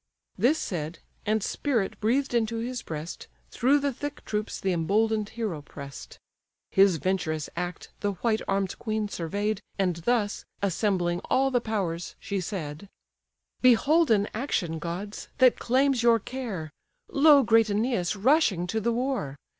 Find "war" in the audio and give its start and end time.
18.91-19.35